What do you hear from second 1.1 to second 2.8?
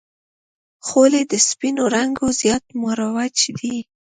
د سپینو رنګو زیات